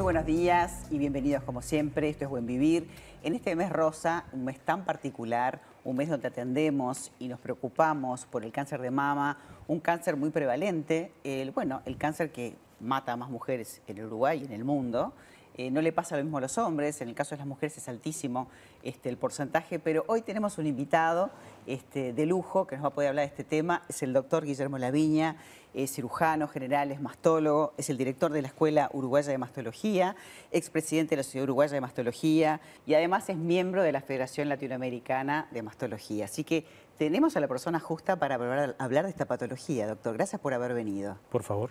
Muy 0.00 0.14
buenos 0.14 0.24
días 0.24 0.86
y 0.90 0.96
bienvenidos 0.96 1.42
como 1.42 1.60
siempre. 1.60 2.08
Esto 2.08 2.24
es 2.24 2.30
Buen 2.30 2.46
Vivir. 2.46 2.88
En 3.22 3.34
este 3.34 3.54
mes 3.54 3.70
rosa, 3.70 4.24
un 4.32 4.46
mes 4.46 4.58
tan 4.58 4.86
particular, 4.86 5.60
un 5.84 5.94
mes 5.94 6.08
donde 6.08 6.26
atendemos 6.26 7.12
y 7.18 7.28
nos 7.28 7.38
preocupamos 7.38 8.24
por 8.24 8.42
el 8.42 8.50
cáncer 8.50 8.80
de 8.80 8.90
mama, 8.90 9.36
un 9.68 9.78
cáncer 9.78 10.16
muy 10.16 10.30
prevalente, 10.30 11.12
el, 11.22 11.50
bueno, 11.50 11.82
el 11.84 11.98
cáncer 11.98 12.32
que 12.32 12.56
mata 12.80 13.12
a 13.12 13.16
más 13.18 13.28
mujeres 13.28 13.82
en 13.86 14.02
Uruguay 14.02 14.40
y 14.40 14.46
en 14.46 14.52
el 14.52 14.64
mundo. 14.64 15.12
Eh, 15.60 15.70
no 15.70 15.82
le 15.82 15.92
pasa 15.92 16.16
lo 16.16 16.22
mismo 16.22 16.38
a 16.38 16.40
los 16.40 16.56
hombres, 16.56 17.02
en 17.02 17.10
el 17.10 17.14
caso 17.14 17.34
de 17.34 17.36
las 17.36 17.46
mujeres 17.46 17.76
es 17.76 17.86
altísimo 17.86 18.48
este, 18.82 19.10
el 19.10 19.18
porcentaje, 19.18 19.78
pero 19.78 20.04
hoy 20.06 20.22
tenemos 20.22 20.56
un 20.56 20.66
invitado 20.66 21.28
este, 21.66 22.14
de 22.14 22.24
lujo 22.24 22.66
que 22.66 22.76
nos 22.76 22.84
va 22.84 22.88
a 22.88 22.94
poder 22.94 23.10
hablar 23.10 23.26
de 23.26 23.28
este 23.28 23.44
tema, 23.44 23.82
es 23.86 24.02
el 24.02 24.14
doctor 24.14 24.46
Guillermo 24.46 24.78
Laviña, 24.78 25.36
es 25.74 25.92
cirujano 25.92 26.48
general, 26.48 26.92
es 26.92 27.02
mastólogo, 27.02 27.74
es 27.76 27.90
el 27.90 27.98
director 27.98 28.32
de 28.32 28.40
la 28.40 28.48
Escuela 28.48 28.88
Uruguaya 28.94 29.32
de 29.32 29.36
Mastología, 29.36 30.16
expresidente 30.50 31.10
de 31.10 31.16
la 31.18 31.24
Sociedad 31.24 31.44
Uruguaya 31.44 31.74
de 31.74 31.82
Mastología 31.82 32.62
y 32.86 32.94
además 32.94 33.28
es 33.28 33.36
miembro 33.36 33.82
de 33.82 33.92
la 33.92 34.00
Federación 34.00 34.48
Latinoamericana 34.48 35.46
de 35.50 35.60
Mastología. 35.60 36.24
Así 36.24 36.42
que 36.42 36.64
tenemos 36.96 37.36
a 37.36 37.40
la 37.40 37.48
persona 37.48 37.80
justa 37.80 38.16
para 38.16 38.36
hablar 38.78 39.04
de 39.04 39.10
esta 39.10 39.26
patología, 39.26 39.86
doctor. 39.86 40.14
Gracias 40.14 40.40
por 40.40 40.54
haber 40.54 40.72
venido. 40.72 41.18
Por 41.28 41.42
favor. 41.42 41.70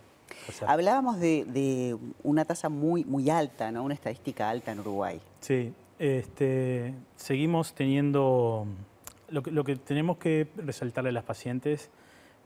Hablábamos 0.66 1.20
de, 1.20 1.98
una 2.24 2.46
tasa 2.46 2.70
muy, 2.70 3.06
muy 3.06 3.30
alta, 3.30 3.72
¿no? 3.72 3.84
una 3.84 3.94
estadística 3.94 4.50
alta 4.50 4.72
en 4.72 4.80
Uruguay. 4.80 5.22
Sí, 5.40 5.74
este, 5.98 6.94
seguimos 7.16 7.74
teniendo... 7.74 8.66
Lo 9.30 9.44
que, 9.44 9.52
lo 9.52 9.64
que 9.64 9.76
tenemos 9.76 10.18
que 10.18 10.48
resaltarle 10.58 11.12
a 11.12 11.14
las 11.14 11.24
pacientes 11.24 11.92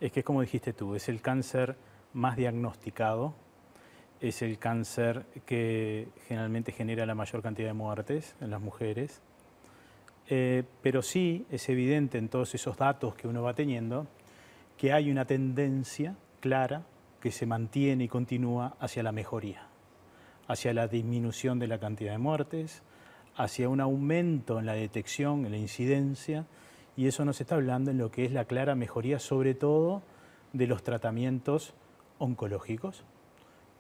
es 0.02 0.12
que, 0.12 0.24
como 0.24 0.42
dijiste 0.42 0.74
tú, 0.74 0.96
es 0.96 1.08
el 1.08 1.22
cáncer 1.22 1.78
más 2.12 2.36
diagnosticado, 2.36 3.34
es 4.20 4.42
el 4.42 4.58
cáncer 4.58 5.26
que 5.46 6.08
generalmente 6.28 6.72
genera 6.72 7.06
la 7.06 7.16
mayor 7.16 7.42
cantidad 7.42 7.68
de 7.68 7.74
muertes 7.74 8.36
en 8.42 8.52
las 8.52 8.62
mujeres, 8.62 9.22
eh, 10.30 10.64
pero 10.82 11.02
sí 11.02 11.46
es 11.52 11.68
evidente 11.70 12.18
en 12.18 12.30
todos 12.30 12.56
esos 12.56 12.78
datos 12.78 13.16
que 13.16 13.28
uno 13.28 13.44
va 13.44 13.54
teniendo 13.54 14.08
que 14.78 14.94
hay 14.94 15.12
una 15.12 15.26
tendencia 15.26 16.16
clara 16.40 16.84
que 17.24 17.32
se 17.32 17.46
mantiene 17.46 18.04
y 18.04 18.08
continúa 18.10 18.76
hacia 18.82 19.02
la 19.02 19.14
mejoría, 19.14 19.70
hacia 20.50 20.74
la 20.74 20.90
disminución 20.90 21.58
de 21.58 21.68
la 21.68 21.80
cantidad 21.80 22.12
de 22.12 22.18
muertes, 22.18 22.84
hacia 23.38 23.70
un 23.70 23.80
aumento 23.80 24.60
en 24.60 24.66
la 24.66 24.74
detección, 24.74 25.46
en 25.46 25.54
la 25.54 25.58
incidencia, 25.58 26.46
y 26.98 27.08
eso 27.08 27.24
nos 27.24 27.40
está 27.40 27.56
hablando 27.56 27.92
en 27.92 27.98
lo 27.98 28.12
que 28.12 28.26
es 28.26 28.34
la 28.34 28.44
clara 28.44 28.76
mejoría, 28.76 29.20
sobre 29.20 29.54
todo 29.54 30.02
de 30.52 30.68
los 30.68 30.84
tratamientos 30.84 31.74
oncológicos, 32.18 33.06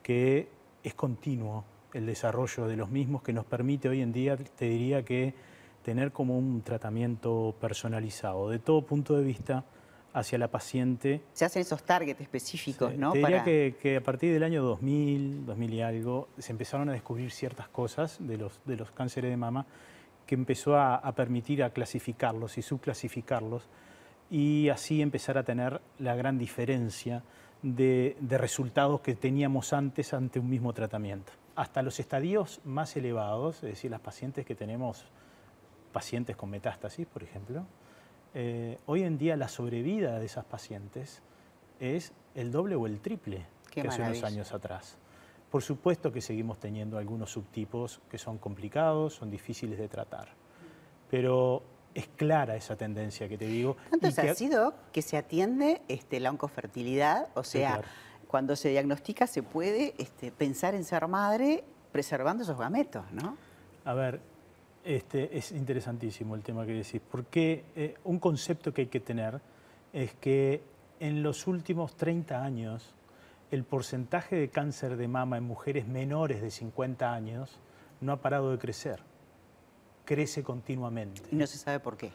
que 0.03 0.47
es 0.81 0.93
continuo 0.93 1.65
el 1.93 2.05
desarrollo 2.05 2.69
de 2.69 2.77
los 2.77 2.91
mismos, 2.91 3.23
que 3.23 3.33
nos 3.33 3.43
permite 3.43 3.89
hoy 3.89 4.01
en 4.01 4.13
día, 4.13 4.37
te 4.37 4.69
diría 4.69 5.03
que 5.03 5.33
tener 5.83 6.13
como 6.13 6.37
un 6.37 6.61
tratamiento 6.61 7.53
personalizado, 7.59 8.49
de 8.49 8.59
todo 8.59 8.83
punto 8.83 9.17
de 9.17 9.23
vista, 9.25 9.65
hacia 10.13 10.37
la 10.37 10.47
paciente. 10.47 11.21
Se 11.33 11.45
hacen 11.45 11.63
esos 11.63 11.83
targets 11.83 12.21
específicos, 12.21 12.95
¿no? 12.95 13.11
Te 13.11 13.19
diría 13.19 13.43
que, 13.43 13.97
a 13.97 14.01
partir 14.01 14.31
del 14.31 14.43
año 14.43 14.63
2000, 14.63 15.45
2000 15.45 15.73
y 15.73 15.81
algo, 15.81 16.29
se 16.37 16.51
empezaron 16.51 16.89
a 16.89 16.93
descubrir 16.93 17.31
ciertas 17.31 17.67
cosas 17.67 18.17
de 18.19 18.37
los, 18.37 18.61
de 18.65 18.77
los 18.77 18.91
cánceres 18.91 19.31
de 19.31 19.37
mama 19.37 19.65
que 20.25 20.35
empezó 20.35 20.77
a, 20.77 21.11
permitir 21.15 21.63
a 21.63 21.71
clasificarlos 21.71 22.57
y 22.57 22.61
subclasificarlos 22.61 23.67
y 24.29 24.69
así 24.69 25.01
empezar 25.01 25.37
a 25.37 25.43
tener 25.43 25.81
la 25.99 26.15
gran 26.15 26.37
diferencia 26.37 27.23
de, 27.61 28.15
resultados 28.29 29.01
que 29.01 29.15
teníamos 29.15 29.73
antes 29.73 30.13
ante 30.13 30.39
un 30.39 30.49
mismo 30.49 30.73
tratamiento. 30.73 31.33
Hasta 31.55 31.81
los 31.81 31.99
estadios 31.99 32.61
más 32.63 32.95
elevados, 32.95 33.57
es 33.57 33.71
decir, 33.71 33.91
las 33.91 33.99
pacientes 33.99 34.45
que 34.45 34.55
tenemos, 34.55 35.05
pacientes 35.91 36.35
con 36.35 36.49
metástasis, 36.49 37.05
por 37.05 37.23
ejemplo, 37.23 37.65
eh, 38.33 38.77
hoy 38.85 39.03
en 39.03 39.17
día 39.17 39.35
la 39.35 39.47
sobrevida 39.47 40.19
de 40.19 40.25
esas 40.25 40.45
pacientes 40.45 41.21
es 41.79 42.13
el 42.35 42.51
doble 42.51 42.75
o 42.75 42.87
el 42.87 42.99
triple 42.99 43.45
que 43.69 43.81
hace 43.81 44.01
unos 44.01 44.23
años 44.23 44.53
atrás. 44.53 44.97
Por 45.51 45.61
supuesto 45.61 46.11
que 46.11 46.21
seguimos 46.21 46.59
teniendo 46.59 46.97
algunos 46.97 47.31
subtipos 47.31 48.01
que 48.09 48.17
son 48.17 48.37
complicados, 48.39 49.13
son 49.15 49.29
difíciles 49.29 49.77
de 49.77 49.87
tratar, 49.87 50.29
pero 51.11 51.61
es 51.93 52.07
clara 52.07 52.55
esa 52.55 52.75
tendencia 52.75 53.29
que 53.29 53.37
te 53.37 53.45
digo. 53.45 53.77
¿Tanto 53.91 54.07
es 54.07 54.17
ha 54.17 54.33
sido 54.33 54.73
que 54.91 55.03
se 55.03 55.15
atiende 55.15 55.81
este, 55.87 56.19
la 56.19 56.31
oncofertilidad? 56.31 57.27
O 57.35 57.43
sea, 57.43 57.81
cuando 58.27 58.55
se 58.55 58.69
diagnostica 58.69 59.27
se 59.27 59.43
puede 59.43 59.93
este, 59.99 60.31
pensar 60.31 60.73
en 60.73 60.83
ser 60.85 61.07
madre 61.07 61.63
preservando 61.91 62.43
esos 62.43 62.57
gametos, 62.57 63.05
¿no? 63.11 63.37
A 63.85 63.93
ver, 63.93 64.21
este, 64.83 65.37
es 65.37 65.51
interesantísimo 65.51 66.35
el 66.35 66.41
tema 66.41 66.65
que 66.65 66.73
decís, 66.73 67.01
porque 67.09 67.63
eh, 67.75 67.95
un 68.03 68.19
concepto 68.19 68.73
que 68.73 68.81
hay 68.81 68.87
que 68.87 68.99
tener 68.99 69.39
es 69.91 70.13
que 70.15 70.61
en 70.99 71.23
los 71.23 71.47
últimos 71.47 71.95
30 71.95 72.43
años 72.43 72.93
el 73.51 73.63
porcentaje 73.63 74.35
de 74.35 74.49
cáncer 74.49 74.97
de 74.97 75.07
mama 75.07 75.37
en 75.37 75.43
mujeres 75.43 75.87
menores 75.87 76.41
de 76.41 76.49
50 76.49 77.13
años 77.13 77.59
no 78.01 78.11
ha 78.13 78.17
parado 78.17 78.51
de 78.51 78.57
crecer. 78.57 78.99
Crece 80.05 80.43
continuamente. 80.43 81.21
¿Y 81.31 81.35
no 81.35 81.45
se 81.47 81.57
sabe 81.57 81.79
por 81.79 81.95
qué? 81.95 82.11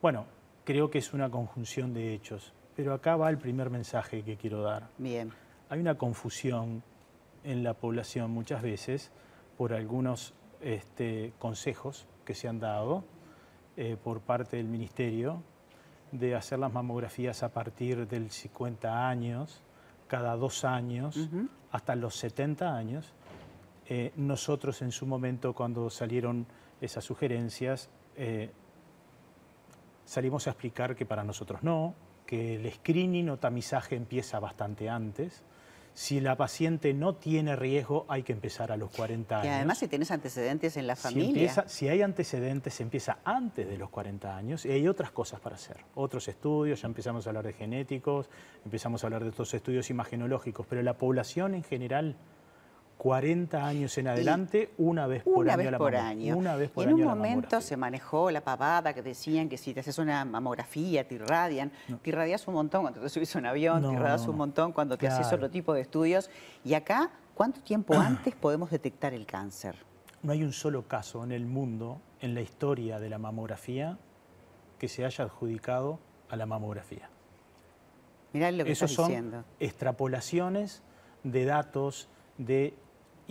Bueno, 0.00 0.26
creo 0.64 0.90
que 0.90 0.98
es 0.98 1.12
una 1.12 1.30
conjunción 1.30 1.92
de 1.92 2.14
hechos. 2.14 2.52
Pero 2.74 2.94
acá 2.94 3.16
va 3.16 3.28
el 3.28 3.38
primer 3.38 3.68
mensaje 3.68 4.22
que 4.22 4.36
quiero 4.36 4.62
dar. 4.62 4.88
Bien. 4.96 5.30
Hay 5.68 5.78
una 5.78 5.98
confusión 5.98 6.82
en 7.44 7.62
la 7.62 7.74
población 7.74 8.30
muchas 8.30 8.62
veces 8.62 9.10
por 9.58 9.74
algunos 9.74 10.32
este, 10.62 11.32
consejos 11.38 12.06
que 12.24 12.34
se 12.34 12.48
han 12.48 12.60
dado 12.60 13.04
eh, 13.76 13.96
por 14.02 14.20
parte 14.20 14.56
del 14.56 14.68
Ministerio 14.68 15.42
de 16.12 16.34
hacer 16.34 16.58
las 16.58 16.72
mamografías 16.72 17.42
a 17.42 17.52
partir 17.52 18.06
del 18.06 18.30
50 18.30 19.08
años 19.08 19.62
cada 20.12 20.36
dos 20.36 20.66
años 20.66 21.30
hasta 21.70 21.96
los 21.96 22.16
70 22.16 22.76
años. 22.76 23.14
Eh, 23.88 24.12
nosotros 24.16 24.82
en 24.82 24.92
su 24.92 25.06
momento, 25.06 25.54
cuando 25.54 25.88
salieron 25.88 26.46
esas 26.82 27.02
sugerencias, 27.02 27.88
eh, 28.14 28.50
salimos 30.04 30.46
a 30.46 30.50
explicar 30.50 30.94
que 30.94 31.06
para 31.06 31.24
nosotros 31.24 31.62
no, 31.62 31.94
que 32.26 32.56
el 32.56 32.70
screening 32.70 33.30
o 33.30 33.38
tamizaje 33.38 33.96
empieza 33.96 34.38
bastante 34.38 34.90
antes, 34.90 35.42
si 35.94 36.20
la 36.20 36.36
paciente 36.36 36.94
no 36.94 37.14
tiene 37.14 37.54
riesgo, 37.56 38.06
hay 38.08 38.22
que 38.22 38.32
empezar 38.32 38.72
a 38.72 38.76
los 38.76 38.90
40 38.90 39.40
años. 39.40 39.46
Y 39.46 39.48
además 39.48 39.78
si 39.78 39.88
tienes 39.88 40.10
antecedentes 40.10 40.76
en 40.76 40.86
la 40.86 40.96
familia. 40.96 41.64
Si, 41.66 41.88
hay 41.88 42.02
antecedentes, 42.02 42.74
se 42.74 42.82
empieza 42.82 43.18
antes 43.24 43.68
de 43.68 43.76
los 43.76 43.90
40 43.90 44.36
años 44.36 44.64
y 44.64 44.70
hay 44.70 44.88
otras 44.88 45.10
cosas 45.10 45.40
para 45.40 45.56
hacer. 45.56 45.76
Otros 45.94 46.28
estudios, 46.28 46.82
ya 46.82 46.88
empezamos 46.88 47.26
a 47.26 47.30
hablar 47.30 47.44
de 47.46 47.52
genéticos, 47.52 48.28
empezamos 48.64 49.04
a 49.04 49.06
hablar 49.06 49.22
de 49.22 49.30
otros 49.30 49.52
estudios 49.52 49.90
imagenológicos, 49.90 50.66
pero 50.66 50.82
la 50.82 50.96
población 50.96 51.54
en 51.54 51.62
general 51.62 52.16
40 53.02 53.66
años 53.66 53.98
en 53.98 54.06
adelante, 54.06 54.70
una 54.78 55.08
vez 55.08 55.24
por 55.24 55.38
una 55.38 55.54
año. 55.54 55.70
Vez 55.72 55.76
por 55.76 55.96
año. 55.96 56.36
Una 56.36 56.54
vez 56.54 56.70
por 56.70 56.86
en 56.86 56.94
un 56.94 57.02
momento 57.02 57.60
se 57.60 57.76
manejó 57.76 58.30
la 58.30 58.42
pavada 58.42 58.94
que 58.94 59.02
decían 59.02 59.48
que 59.48 59.58
si 59.58 59.74
te 59.74 59.80
haces 59.80 59.98
una 59.98 60.24
mamografía 60.24 61.08
te 61.08 61.16
irradian. 61.16 61.72
Te 62.00 62.10
irradias 62.10 62.46
un 62.46 62.54
montón 62.54 62.82
cuando 62.82 63.00
te 63.00 63.08
subís 63.08 63.34
a 63.34 63.40
un 63.40 63.46
avión, 63.46 63.82
te 63.82 63.92
irradias 63.92 64.28
un 64.28 64.36
montón 64.36 64.70
cuando 64.70 64.96
te 64.96 65.08
haces 65.08 65.32
otro 65.32 65.50
tipo 65.50 65.74
de 65.74 65.80
estudios. 65.80 66.30
Y 66.64 66.74
acá, 66.74 67.10
¿cuánto 67.34 67.60
tiempo 67.60 67.92
antes 67.98 68.36
podemos 68.36 68.70
detectar 68.70 69.12
el 69.12 69.26
cáncer? 69.26 69.74
No 70.22 70.30
hay 70.30 70.44
un 70.44 70.52
solo 70.52 70.86
caso 70.86 71.24
en 71.24 71.32
el 71.32 71.44
mundo, 71.44 72.00
en 72.20 72.36
la 72.36 72.40
historia 72.40 73.00
de 73.00 73.10
la 73.10 73.18
mamografía, 73.18 73.98
que 74.78 74.86
se 74.86 75.04
haya 75.04 75.24
adjudicado 75.24 75.98
a 76.28 76.36
la 76.36 76.46
mamografía. 76.46 77.10
Mirá 78.32 78.52
lo 78.52 78.64
que 78.64 78.70
Esos 78.70 78.92
estás 78.92 79.06
son 79.08 79.44
extrapolaciones 79.58 80.84
de 81.24 81.44
datos 81.46 82.08
de 82.38 82.76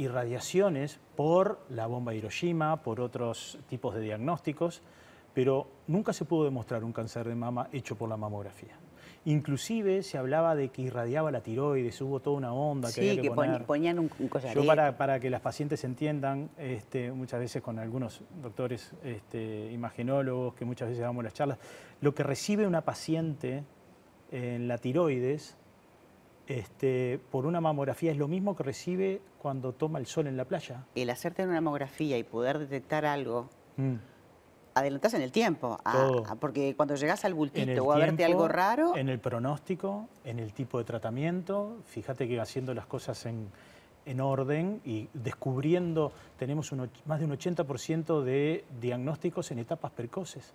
irradiaciones 0.02 1.00
por 1.16 1.60
la 1.70 1.88
bomba 1.88 2.14
Hiroshima, 2.14 2.82
por 2.82 3.00
otros 3.00 3.60
tipos 3.70 3.94
de 3.96 4.02
diagnósticos, 4.02 4.82
pero 5.34 5.68
nunca 5.88 6.14
se 6.14 6.26
pudo 6.26 6.46
demostrar 6.46 6.84
un 6.84 6.92
cáncer 6.92 7.28
de 7.28 7.36
mama 7.36 7.70
hecho 7.72 7.96
por 7.96 8.10
la 8.10 8.18
mamografía. 8.18 8.78
Inclusive 9.24 10.02
se 10.02 10.18
hablaba 10.18 10.56
de 10.56 10.70
que 10.70 10.82
irradiaba 10.82 11.32
la 11.32 11.42
tiroides, 11.42 12.02
hubo 12.02 12.20
toda 12.20 12.38
una 12.38 12.54
onda 12.54 12.92
que 12.92 13.02
había 13.02 13.16
que, 13.22 13.30
que 13.30 13.32
ponían 13.32 14.00
un, 14.00 14.10
un 14.18 14.30
Yo 14.56 14.66
para, 14.66 14.98
para, 14.98 15.20
que 15.20 15.30
las 15.30 15.42
pacientes 15.42 15.84
entiendan, 15.84 16.50
este, 16.58 17.12
muchas 17.12 17.40
veces 17.40 17.62
con 17.62 17.78
algunos 17.78 18.22
doctores 18.42 18.94
este, 19.04 19.72
imagenólogos, 19.72 20.56
que 20.56 20.66
muchas 20.66 20.90
veces 20.90 21.04
damos 21.04 21.24
las 21.24 21.36
charlas, 21.36 21.60
lo 22.02 22.16
que 22.16 22.24
recibe 22.24 22.66
una 22.66 22.82
paciente 22.82 23.64
en 24.32 24.68
la 24.68 24.80
tiroides 24.80 25.56
este, 26.60 27.20
por 27.32 27.46
una 27.46 27.62
mamografía 27.62 28.12
es 28.12 28.18
lo 28.18 28.28
mismo 28.28 28.56
que 28.56 28.64
recibe 28.64 29.22
cuando 29.40 29.74
toma 29.74 30.00
el 30.00 30.06
sol 30.06 30.28
en 30.28 30.38
la 30.38 30.46
playa. 30.46 30.86
El 30.96 31.10
hacerte 31.10 31.44
una 31.44 31.62
mamografía 31.62 32.18
y 32.18 32.24
poder 32.24 32.60
detectar 32.60 33.06
algo, 33.06 33.50
mm. 33.78 33.96
adelantás 34.76 35.14
en 35.14 35.22
el 35.22 35.32
tiempo, 35.32 35.80
porque 36.40 36.76
cuando 36.76 36.96
llegas 36.96 37.24
al 37.26 37.34
bultito 37.34 37.84
o 37.84 37.92
a 37.92 37.98
verte 37.98 38.26
algo 38.26 38.48
raro... 38.48 38.96
En 38.96 39.10
el 39.10 39.20
pronóstico, 39.20 40.08
en 40.24 40.40
el 40.40 40.54
tipo 40.54 40.78
de 40.78 40.84
tratamiento, 40.84 41.78
fíjate 41.86 42.28
que 42.28 42.40
haciendo 42.40 42.74
las 42.74 42.86
cosas 42.86 43.26
en, 43.26 43.48
en 44.06 44.20
orden 44.20 44.82
y 44.84 45.10
descubriendo, 45.14 46.12
tenemos 46.38 46.72
más 47.06 47.20
de 47.20 47.26
un 47.26 47.32
80% 47.32 48.24
de 48.24 48.66
diagnósticos 48.80 49.52
en 49.52 49.60
etapas 49.60 49.92
precoces. 49.92 50.54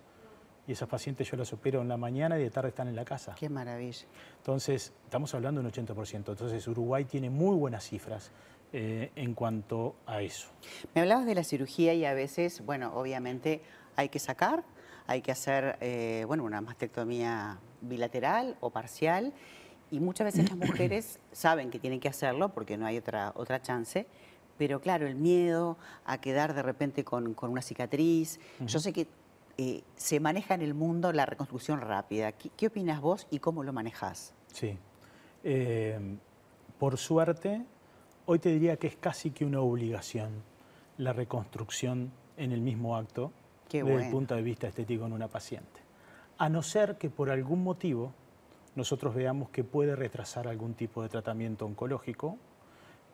Y 0.67 0.73
esas 0.73 0.89
pacientes 0.89 1.29
yo 1.31 1.37
las 1.37 1.51
opero 1.53 1.81
en 1.81 1.87
la 1.87 1.95
mañana 1.95 2.37
y 2.37 2.43
de 2.43 2.49
tarde 2.49 2.69
están 2.69 2.89
en 2.89 2.95
la 2.95 3.05
casa. 3.05 3.35
Qué 3.39 3.47
maravilla. 3.47 4.05
Entonces, 4.37 4.93
estamos 5.05 5.33
hablando 5.33 5.61
de 5.61 5.67
un 5.67 5.73
80%. 5.73 6.15
Entonces, 6.15 6.67
Uruguay 6.67 7.05
tiene 7.05 7.29
muy 7.29 7.55
buenas 7.55 7.85
cifras 7.85 8.31
eh, 8.73 9.11
en 9.15 9.33
cuanto 9.33 9.95
a 10.05 10.21
eso. 10.21 10.49
Me 10.93 11.01
hablabas 11.01 11.25
de 11.25 11.35
la 11.35 11.45
cirugía 11.45 11.93
y 11.93 12.03
a 12.03 12.13
veces, 12.13 12.65
bueno, 12.65 12.91
obviamente 12.95 13.61
hay 13.95 14.09
que 14.09 14.19
sacar, 14.19 14.65
hay 15.07 15.21
que 15.21 15.31
hacer, 15.31 15.77
eh, 15.79 16.25
bueno, 16.27 16.43
una 16.43 16.59
mastectomía 16.59 17.59
bilateral 17.79 18.57
o 18.59 18.69
parcial 18.69 19.31
y 19.89 20.01
muchas 20.01 20.25
veces 20.25 20.49
las 20.49 20.57
mujeres 20.69 21.21
saben 21.31 21.69
que 21.69 21.79
tienen 21.79 22.01
que 22.01 22.09
hacerlo 22.09 22.49
porque 22.49 22.77
no 22.77 22.85
hay 22.85 22.97
otra, 22.97 23.31
otra 23.35 23.61
chance, 23.61 24.05
pero 24.57 24.81
claro, 24.81 25.07
el 25.07 25.15
miedo 25.15 25.77
a 26.05 26.19
quedar 26.19 26.53
de 26.53 26.61
repente 26.61 27.05
con, 27.05 27.37
una 27.41 27.61
cicatriz. 27.61 28.39
Yo 28.65 28.79
sé 28.79 28.91
que 28.91 29.07
eh, 29.57 29.83
se 29.95 30.19
maneja 30.19 30.53
en 30.53 30.61
el 30.61 30.73
mundo 30.73 31.11
la 31.11 31.25
reconstrucción 31.25 31.81
rápida. 31.81 32.31
¿Qué, 32.31 32.67
opinas 32.67 33.01
vos 33.01 33.27
y 33.31 33.39
cómo 33.39 33.63
lo 33.63 33.73
manejas? 33.73 34.33
Sí. 34.53 34.77
Eh, 35.43 35.99
por 36.77 36.97
suerte, 36.97 37.65
hoy 38.25 38.39
te 38.39 38.49
diría 38.49 38.77
que 38.77 38.87
es 38.87 38.95
casi 38.95 39.31
que 39.31 39.45
una 39.45 39.61
obligación 39.61 40.43
la 40.97 41.13
reconstrucción 41.13 42.11
en 42.37 42.51
el 42.51 42.61
mismo 42.61 42.97
acto 42.97 43.31
desde 43.71 44.05
el 44.05 44.11
punto 44.11 44.35
de 44.35 44.41
vista 44.41 44.67
estético 44.67 45.05
en 45.05 45.13
una 45.13 45.27
paciente. 45.27 45.81
A 46.37 46.49
no 46.49 46.61
ser 46.61 46.97
que 46.97 47.09
por 47.09 47.29
algún 47.29 47.63
motivo 47.63 48.13
nosotros 48.75 49.15
veamos 49.15 49.49
que 49.49 49.63
puede 49.63 49.95
retrasar 49.95 50.47
algún 50.47 50.75
tipo 50.75 51.01
de 51.01 51.09
tratamiento 51.09 51.65
oncológico, 51.65 52.37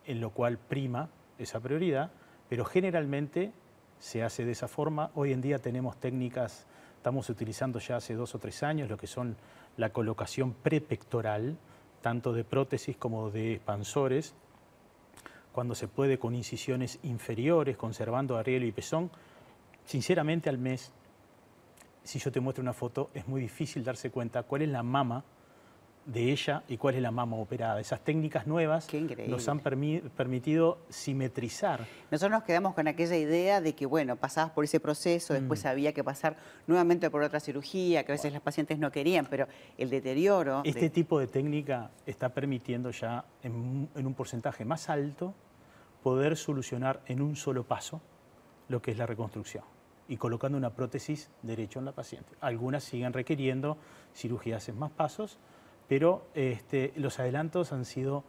en 0.04 0.20
lo 0.20 0.30
cual 0.30 0.58
prima 0.58 1.08
esa 1.38 1.58
prioridad, 1.60 2.10
pero 2.48 2.64
generalmente 2.64 3.52
se 3.98 4.22
hace 4.22 4.44
de 4.44 4.52
esa 4.52 4.68
forma. 4.68 5.10
Hoy 5.14 5.32
en 5.32 5.40
día 5.40 5.58
tenemos 5.58 5.96
técnicas, 5.98 6.66
estamos 6.96 7.28
utilizando 7.30 7.78
ya 7.78 7.96
hace 7.96 8.14
dos 8.14 8.34
o 8.34 8.38
tres 8.38 8.62
años 8.62 8.88
lo 8.88 8.96
que 8.96 9.06
son 9.06 9.36
la 9.76 9.90
colocación 9.90 10.52
prepectoral, 10.52 11.56
tanto 12.02 12.32
de 12.32 12.44
prótesis 12.44 12.96
como 12.96 13.30
de 13.30 13.54
expansores, 13.54 14.34
cuando 15.52 15.74
se 15.74 15.88
puede 15.88 16.18
con 16.18 16.34
incisiones 16.34 16.98
inferiores, 17.02 17.76
conservando 17.76 18.36
arriero 18.36 18.66
y 18.66 18.72
pezón. 18.72 19.10
Sinceramente 19.84 20.48
al 20.48 20.58
mes, 20.58 20.92
si 22.02 22.18
yo 22.18 22.32
te 22.32 22.40
muestro 22.40 22.62
una 22.62 22.72
foto, 22.72 23.10
es 23.14 23.26
muy 23.28 23.40
difícil 23.40 23.84
darse 23.84 24.10
cuenta 24.10 24.42
cuál 24.42 24.62
es 24.62 24.68
la 24.68 24.82
mama 24.82 25.24
de 26.06 26.30
ella 26.30 26.62
y 26.68 26.76
cuál 26.76 26.96
es 26.96 27.02
la 27.02 27.10
mama 27.10 27.36
operada. 27.36 27.80
Esas 27.80 28.00
técnicas 28.00 28.46
nuevas 28.46 28.88
nos 29.26 29.48
han 29.48 29.60
permitido 29.60 30.78
simetrizar. 30.88 31.86
Nosotros 32.10 32.30
nos 32.30 32.44
quedamos 32.44 32.74
con 32.74 32.88
aquella 32.88 33.16
idea 33.16 33.60
de 33.60 33.74
que, 33.74 33.86
bueno, 33.86 34.16
pasabas 34.16 34.52
por 34.52 34.64
ese 34.64 34.80
proceso, 34.80 35.34
después 35.34 35.64
mm. 35.64 35.68
había 35.68 35.92
que 35.92 36.04
pasar 36.04 36.36
nuevamente 36.66 37.10
por 37.10 37.22
otra 37.22 37.40
cirugía, 37.40 38.04
que 38.04 38.12
a 38.12 38.14
veces 38.14 38.32
las 38.32 38.42
pacientes 38.42 38.78
no 38.78 38.90
querían, 38.90 39.26
pero 39.30 39.46
el 39.78 39.90
deterioro... 39.90 40.62
Este 40.64 40.90
tipo 40.90 41.18
de 41.18 41.26
técnica 41.26 41.90
está 42.06 42.28
permitiendo 42.28 42.90
ya, 42.90 43.24
en, 43.42 43.88
en 43.94 44.06
un 44.06 44.14
porcentaje 44.14 44.64
más 44.64 44.88
alto, 44.90 45.34
poder 46.02 46.36
solucionar 46.36 47.00
en 47.06 47.22
un 47.22 47.34
solo 47.34 47.64
paso 47.64 48.00
lo 48.68 48.82
que 48.82 48.90
es 48.90 48.98
la 48.98 49.06
reconstrucción 49.06 49.64
y 50.08 50.16
colocando 50.16 50.58
una 50.58 50.70
prótesis 50.70 51.30
derecho 51.42 51.78
en 51.78 51.86
la 51.86 51.92
paciente. 51.92 52.34
Algunas 52.40 52.84
siguen 52.84 53.12
requiriendo 53.12 53.78
cirugías 54.14 54.68
en 54.68 54.78
más 54.78 54.90
pasos, 54.90 55.38
pero 55.88 56.26
este, 56.34 56.92
los 56.96 57.18
adelantos 57.18 57.72
han 57.72 57.84
sido 57.84 58.24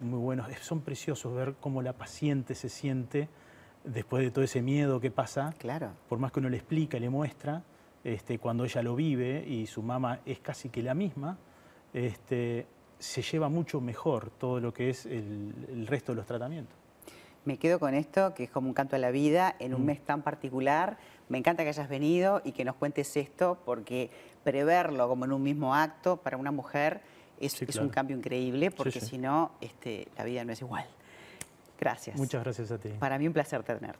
muy 0.00 0.18
buenos. 0.18 0.48
Son 0.60 0.80
preciosos 0.80 1.34
ver 1.34 1.54
cómo 1.60 1.82
la 1.82 1.92
paciente 1.92 2.54
se 2.54 2.68
siente 2.68 3.28
después 3.84 4.22
de 4.22 4.30
todo 4.30 4.44
ese 4.44 4.62
miedo 4.62 5.00
que 5.00 5.10
pasa. 5.10 5.54
Claro. 5.58 5.90
Por 6.08 6.18
más 6.18 6.32
que 6.32 6.40
uno 6.40 6.48
le 6.48 6.56
explica, 6.56 6.98
le 6.98 7.10
muestra, 7.10 7.62
este, 8.04 8.38
cuando 8.38 8.64
ella 8.64 8.82
lo 8.82 8.94
vive 8.94 9.44
y 9.46 9.66
su 9.66 9.82
mamá 9.82 10.20
es 10.24 10.40
casi 10.40 10.68
que 10.68 10.82
la 10.82 10.94
misma, 10.94 11.38
este, 11.92 12.66
se 12.98 13.22
lleva 13.22 13.48
mucho 13.48 13.80
mejor 13.80 14.30
todo 14.30 14.60
lo 14.60 14.72
que 14.72 14.90
es 14.90 15.06
el, 15.06 15.86
resto 15.86 16.12
de 16.12 16.16
los 16.16 16.26
tratamientos. 16.26 16.76
Me 17.46 17.58
quedo 17.58 17.78
con 17.78 17.94
esto, 17.94 18.34
que 18.34 18.44
es 18.44 18.50
como 18.50 18.68
un 18.68 18.74
canto 18.74 18.96
a 18.96 18.98
la 18.98 19.12
vida, 19.12 19.54
en 19.60 19.72
un 19.72 19.82
mm. 19.82 19.86
mes 19.86 20.04
tan 20.04 20.22
particular. 20.22 20.98
Me 21.28 21.38
encanta 21.38 21.62
que 21.62 21.70
hayas 21.70 21.88
venido 21.88 22.42
y 22.44 22.52
que 22.52 22.64
nos 22.64 22.74
cuentes 22.74 23.16
esto, 23.16 23.58
porque 23.64 24.10
preverlo 24.42 25.08
como 25.08 25.24
en 25.24 25.32
un 25.32 25.42
mismo 25.42 25.74
acto 25.74 26.16
para 26.18 26.36
una 26.36 26.50
mujer 26.50 27.00
es, 27.40 27.78
un 27.78 27.88
cambio 27.88 28.16
increíble, 28.16 28.70
porque 28.72 29.00
si 29.00 29.16
no, 29.16 29.52
este, 29.60 30.08
la 30.18 30.24
vida 30.24 30.44
no 30.44 30.52
es 30.52 30.60
igual. 30.60 30.86
Gracias. 31.78 32.16
Muchas 32.16 32.42
gracias 32.42 32.70
a 32.72 32.78
ti. 32.78 32.88
Para 32.98 33.18
mí 33.18 33.26
un 33.26 33.32
placer 33.32 33.62
tenerte. 33.62 33.98